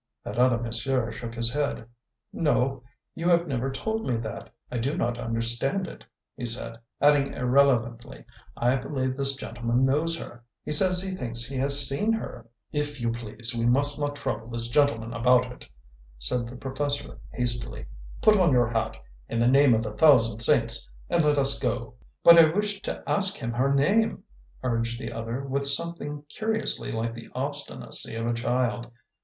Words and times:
"That 0.23 0.39
other 0.39 0.57
monsieur" 0.57 1.11
shook 1.11 1.35
his 1.35 1.53
head. 1.53 1.85
"No, 2.33 2.81
you 3.13 3.29
have 3.29 3.47
never 3.47 3.71
told 3.71 4.09
me 4.09 4.17
that. 4.17 4.49
I 4.71 4.79
do 4.79 4.97
not 4.97 5.19
understand 5.19 5.87
it," 5.87 6.03
he 6.35 6.47
said, 6.47 6.79
adding 6.99 7.33
irrelevantly, 7.35 8.25
"I 8.57 8.77
believe 8.77 9.15
this 9.15 9.35
gentleman 9.35 9.85
knows 9.85 10.17
her. 10.17 10.43
He 10.65 10.71
says 10.71 11.03
he 11.03 11.11
thinks 11.15 11.43
he 11.45 11.55
has 11.57 11.87
seen 11.87 12.11
her." 12.13 12.49
"If 12.71 12.99
you 12.99 13.11
please, 13.11 13.53
we 13.55 13.67
must 13.67 13.99
not 14.01 14.15
trouble 14.15 14.47
this 14.47 14.69
gentleman 14.69 15.13
about 15.13 15.51
it," 15.51 15.69
said 16.17 16.47
the 16.49 16.55
professor 16.55 17.19
hastily. 17.33 17.85
"Put 18.23 18.37
on 18.37 18.51
your 18.51 18.69
hat, 18.69 18.97
in 19.29 19.37
the 19.37 19.45
name 19.45 19.75
of 19.75 19.85
a 19.85 19.91
thousand 19.93 20.39
saints, 20.39 20.89
and 21.11 21.23
let 21.23 21.37
us 21.37 21.59
go!" 21.59 21.93
"But 22.23 22.39
I 22.39 22.49
wish 22.49 22.81
to 22.81 23.03
ask 23.07 23.35
him 23.37 23.51
her 23.51 23.71
name," 23.71 24.23
urged 24.63 24.97
the 24.99 25.13
other, 25.13 25.43
with 25.43 25.67
something 25.67 26.23
curiously 26.27 26.91
like 26.91 27.13
the 27.13 27.29
obstinacy 27.35 28.15
of 28.15 28.25
a 28.25 28.33
child. 28.33 28.89